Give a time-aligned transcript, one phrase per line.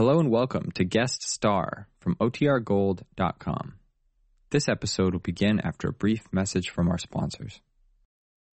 [0.00, 3.74] Hello and welcome to Guest Star from OTRGold.com.
[4.48, 7.60] This episode will begin after a brief message from our sponsors.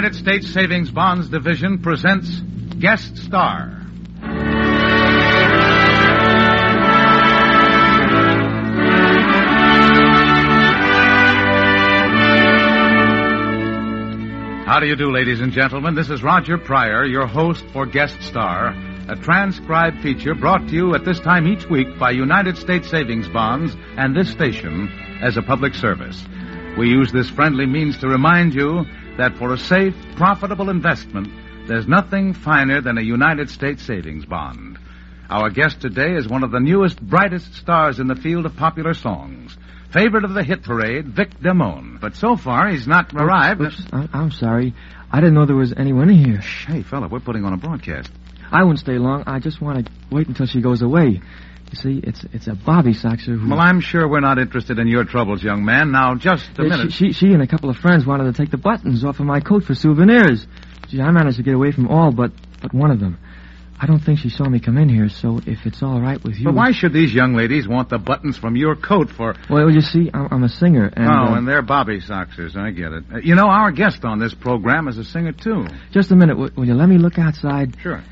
[0.00, 2.40] United States Savings Bonds Division presents
[2.78, 3.68] Guest Star.
[14.64, 15.94] How do you do, ladies and gentlemen?
[15.94, 18.68] This is Roger Pryor, your host for Guest Star,
[19.06, 23.28] a transcribed feature brought to you at this time each week by United States Savings
[23.28, 24.88] Bonds and this station
[25.20, 26.24] as a public service.
[26.78, 28.86] We use this friendly means to remind you
[29.20, 31.28] that for a safe, profitable investment,
[31.68, 34.78] there's nothing finer than a United States savings bond.
[35.28, 38.94] Our guest today is one of the newest, brightest stars in the field of popular
[38.94, 39.58] songs.
[39.92, 42.00] Favorite of the hit parade, Vic Damone.
[42.00, 43.60] But so far, he's not arrived.
[43.60, 44.72] Oops, I- I'm sorry.
[45.12, 46.38] I didn't know there was anyone in here.
[46.38, 48.10] Hey, fella, we're putting on a broadcast.
[48.50, 49.24] I won't stay long.
[49.26, 51.20] I just want to wait until she goes away.
[51.70, 53.48] You see, it's it's a Bobby Soxer who.
[53.50, 55.92] Well, I'm sure we're not interested in your troubles, young man.
[55.92, 56.92] Now, just a Uh, minute.
[56.92, 59.26] She, she, she and a couple of friends wanted to take the buttons off of
[59.26, 60.46] my coat for souvenirs.
[60.88, 63.18] Gee, I managed to get away from all but but one of them.
[63.82, 66.36] I don't think she saw me come in here, so if it's all right with
[66.36, 66.44] you.
[66.44, 69.34] But why should these young ladies want the buttons from your coat for...
[69.48, 72.56] Well, you see, I'm, I'm a singer, and oh, uh, and they're Bobby Soxers.
[72.56, 73.04] I get it.
[73.10, 75.66] Uh, you know, our guest on this program is a singer, too.
[75.92, 76.36] just a minute.
[76.36, 77.74] Will, will you let me look outside?
[77.80, 78.02] Sure.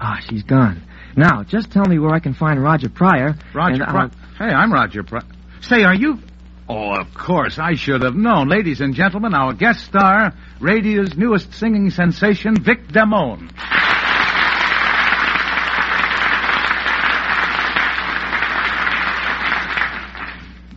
[0.00, 0.80] Ah, she's gone.
[1.18, 3.34] Now, just tell me where I can find Roger Pryor.
[3.52, 4.10] Roger uh, Pryor.
[4.38, 5.24] Hey, I'm Roger Pryor.
[5.60, 6.20] Say, are you...
[6.68, 8.48] Oh, of course, I should have known.
[8.48, 13.50] Ladies and gentlemen, our guest star, radio's newest singing sensation, Vic Damone.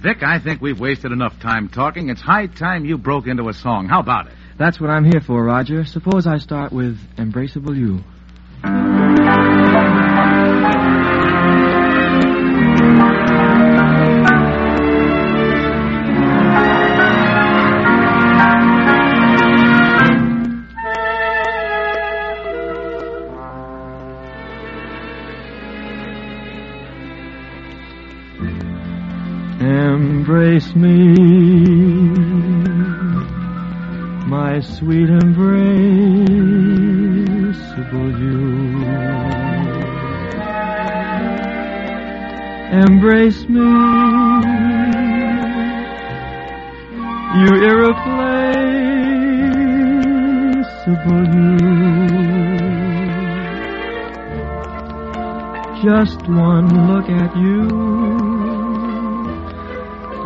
[0.01, 2.09] Vic, I think we've wasted enough time talking.
[2.09, 3.87] It's high time you broke into a song.
[3.87, 4.33] How about it?
[4.57, 5.85] That's what I'm here for, Roger.
[5.85, 8.03] Suppose I start with Embraceable You.
[34.81, 35.69] Sweet embraceable
[38.19, 38.41] you.
[42.85, 43.69] Embrace me,
[47.41, 48.65] you irreplaceable
[51.35, 51.57] you.
[55.83, 57.67] Just one look at you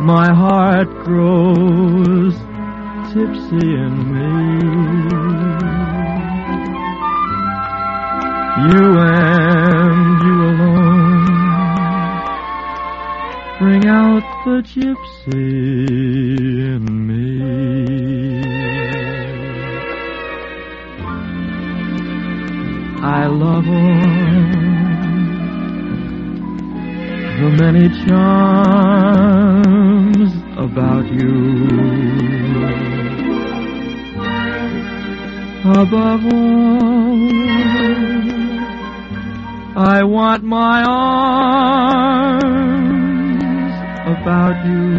[0.00, 2.36] my heart grows
[3.16, 4.30] tipsy in me.
[8.68, 11.24] You and you alone
[13.58, 15.48] bring out the gypsy
[16.74, 17.26] in me.
[23.02, 24.00] I love all
[27.40, 29.06] the many charms
[30.58, 32.85] about you.
[35.68, 37.30] Above all,
[39.76, 42.46] I want my arms
[44.06, 44.94] about you.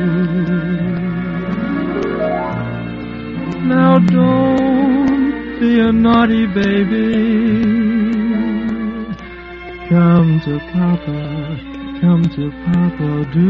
[3.65, 7.13] Now don't be a naughty baby.
[9.89, 13.47] Come to Papa come to Papa do.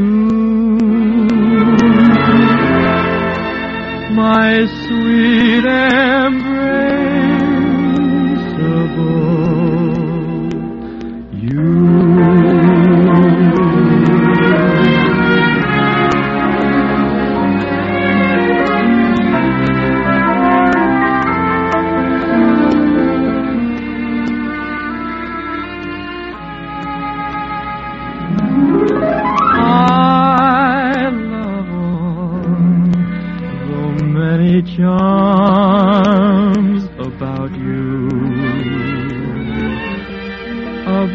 [4.16, 5.66] My sweet
[8.98, 9.27] embraceable,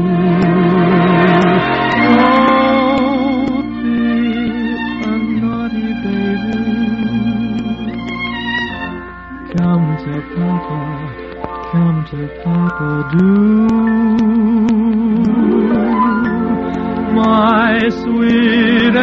[2.38, 3.98] Don't be
[5.02, 5.10] a
[5.40, 6.62] naughty baby.
[9.56, 10.82] Come to Papa,
[11.72, 13.26] come to Papa, do.
[17.14, 18.94] My sweet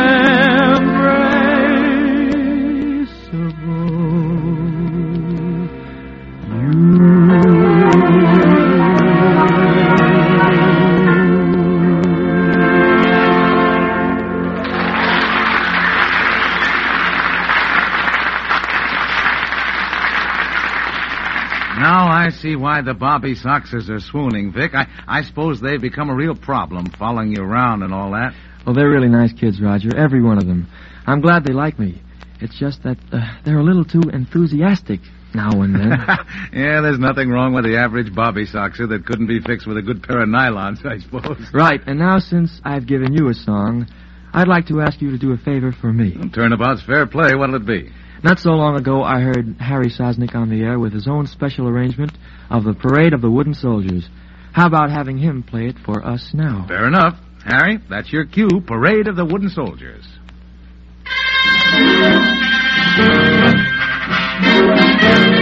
[22.55, 24.73] see why the Bobby Soxers are swooning, Vic.
[24.73, 28.33] I, I suppose they've become a real problem following you around and all that.
[28.65, 29.95] Well, they're really nice kids, Roger.
[29.95, 30.67] Every one of them.
[31.05, 32.01] I'm glad they like me.
[32.41, 35.01] It's just that uh, they're a little too enthusiastic
[35.33, 35.89] now and then.
[36.53, 39.81] yeah, there's nothing wrong with the average Bobby Soxer that couldn't be fixed with a
[39.81, 41.45] good pair of nylons, I suppose.
[41.53, 43.87] right, and now since I've given you a song,
[44.33, 46.15] I'd like to ask you to do a favor for me.
[46.33, 47.35] Turnabout's fair play.
[47.35, 47.91] What'll it be?
[48.23, 51.67] Not so long ago, I heard Harry Sosnick on the air with his own special
[51.67, 52.11] arrangement
[52.49, 54.07] of the Parade of the Wooden Soldiers.
[54.53, 56.65] How about having him play it for us now?
[56.67, 57.19] Fair enough.
[57.45, 58.61] Harry, that's your cue.
[58.65, 60.05] Parade of the Wooden Soldiers.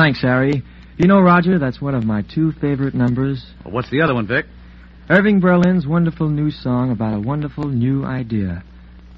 [0.00, 0.62] Thanks, Harry.
[0.96, 3.44] You know, Roger, that's one of my two favorite numbers.
[3.62, 4.46] Well, what's the other one, Vic?
[5.10, 8.64] Irving Berlin's wonderful new song about a wonderful new idea.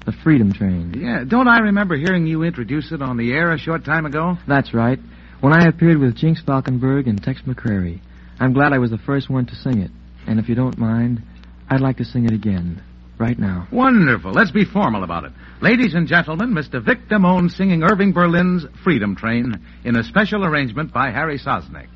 [0.05, 0.93] The Freedom Train.
[0.93, 4.37] Yeah, don't I remember hearing you introduce it on the air a short time ago?
[4.45, 4.99] That's right.
[5.39, 8.01] When I appeared with Jinx Falkenburg and Tex McCrary.
[8.41, 9.91] I'm glad I was the first one to sing it.
[10.27, 11.23] And if you don't mind,
[11.69, 12.83] I'd like to sing it again.
[13.23, 13.69] Right now.
[13.71, 14.33] Wonderful.
[14.33, 15.31] Let's be formal about it.
[15.61, 16.83] Ladies and gentlemen, Mr.
[16.83, 21.87] Vic Damone singing Irving Berlin's Freedom Train in a special arrangement by Harry Sosnick.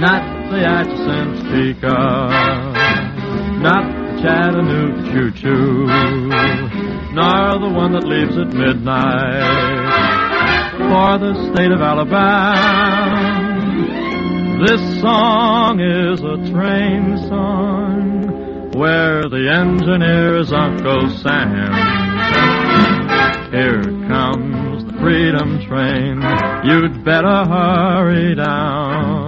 [0.00, 1.98] Not the Atchison Topeka,
[3.58, 5.86] not the Chattanooga choo choo,
[7.14, 9.42] nor the one that leaves at midnight
[10.78, 12.54] for the state of Alabama.
[14.64, 21.72] This song is a train song where the engineer is Uncle Sam.
[23.50, 26.22] Here comes the freedom train.
[26.64, 29.27] You'd better hurry down.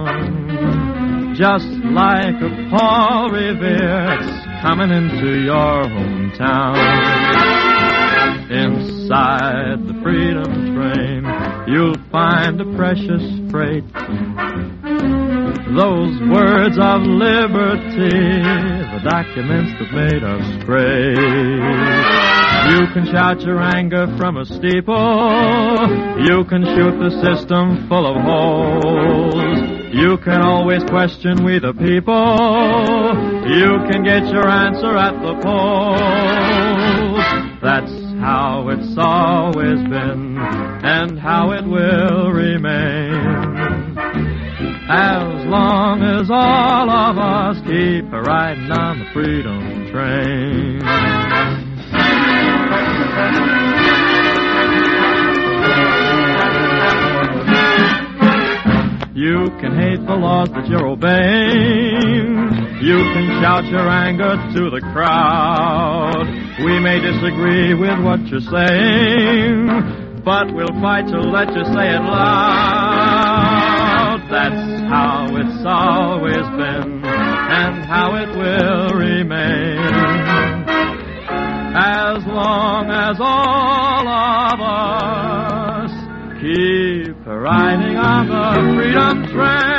[1.33, 4.17] Just like a Paul Revere,
[4.61, 6.75] coming into your hometown.
[8.51, 11.23] Inside the freedom train,
[11.67, 13.85] you'll find a precious freight.
[15.73, 18.11] Those words of liberty,
[18.91, 22.30] the documents that made us great.
[22.71, 24.95] You can shout your anger from a steeple.
[26.23, 29.91] You can shoot the system full of holes.
[29.93, 32.15] You can always question we the people.
[33.59, 37.19] You can get your answer at the polls.
[37.61, 43.11] That's how it's always been and how it will remain.
[44.89, 51.30] As long as all of us keep riding on the freedom train.
[59.13, 62.31] You can hate the laws that you're obeying.
[62.81, 66.25] You can shout your anger to the crowd.
[66.65, 69.67] We may disagree with what you're saying,
[70.25, 73.11] but we'll fight to let you say it loud.
[74.31, 80.50] That's how it's always been and how it will remain.
[82.11, 85.91] As long as all of us
[86.41, 89.71] keep riding on the freedom train.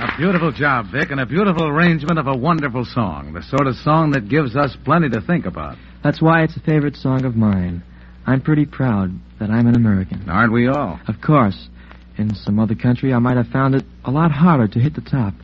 [0.00, 3.34] A beautiful job, Vic, and a beautiful arrangement of a wonderful song.
[3.34, 5.76] The sort of song that gives us plenty to think about.
[6.02, 7.82] That's why it's a favorite song of mine.
[8.26, 10.30] I'm pretty proud that I'm an American.
[10.30, 10.98] Aren't we all?
[11.06, 11.68] Of course,
[12.18, 15.00] in some other country, I might have found it a lot harder to hit the
[15.00, 15.34] top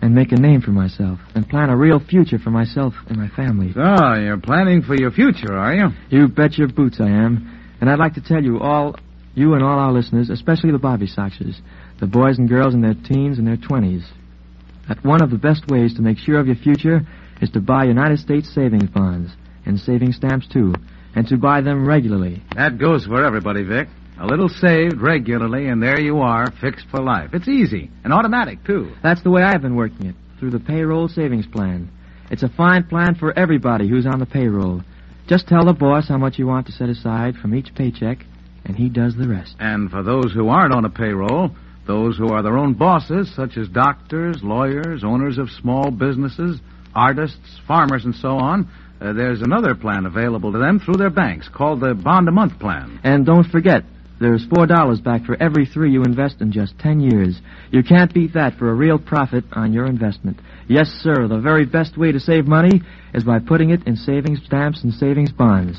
[0.00, 3.28] and make a name for myself and plan a real future for myself and my
[3.28, 3.72] family.
[3.72, 5.88] So, you're planning for your future, are you?
[6.10, 7.50] You bet your boots I am.
[7.80, 8.96] And I'd like to tell you all,
[9.34, 11.56] you and all our listeners, especially the Bobby Soxers,
[12.00, 14.04] the boys and girls in their teens and their twenties,
[14.88, 17.00] that one of the best ways to make sure of your future
[17.40, 19.32] is to buy United States savings bonds
[19.66, 20.74] and savings stamps too,
[21.16, 22.42] and to buy them regularly.
[22.54, 23.88] That goes for everybody, Vic.
[24.18, 27.30] A little saved regularly, and there you are, fixed for life.
[27.32, 28.92] It's easy and automatic, too.
[29.02, 31.90] That's the way I've been working it, through the payroll savings plan.
[32.30, 34.82] It's a fine plan for everybody who's on the payroll.
[35.26, 38.24] Just tell the boss how much you want to set aside from each paycheck,
[38.64, 39.56] and he does the rest.
[39.58, 41.50] And for those who aren't on a payroll,
[41.86, 46.60] those who are their own bosses, such as doctors, lawyers, owners of small businesses,
[46.94, 48.68] artists, farmers, and so on,
[49.00, 52.58] uh, there's another plan available to them through their banks called the Bond a Month
[52.58, 53.00] Plan.
[53.02, 53.84] And don't forget,
[54.24, 57.38] there's four dollars back for every three you invest in just ten years.
[57.70, 60.40] You can't beat that for a real profit on your investment.
[60.66, 62.80] Yes, sir, the very best way to save money
[63.12, 65.78] is by putting it in savings stamps and savings bonds.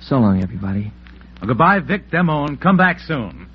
[0.00, 0.92] So long, everybody.
[1.42, 2.58] Well, goodbye, Vic Damone.
[2.58, 3.50] Come back soon.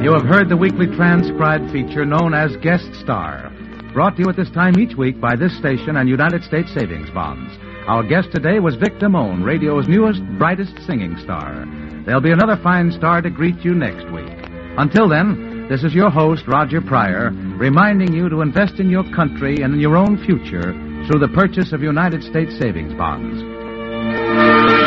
[0.00, 3.52] You have heard the weekly transcribed feature known as Guest Star,
[3.92, 7.10] brought to you at this time each week by this station and United States Savings
[7.10, 7.52] Bonds.
[7.86, 11.66] Our guest today was Vic Damone, radio's newest, brightest singing star.
[12.06, 14.30] There'll be another fine star to greet you next week.
[14.78, 19.62] Until then, This is your host, Roger Pryor, reminding you to invest in your country
[19.62, 20.72] and in your own future
[21.06, 24.79] through the purchase of United States savings bonds.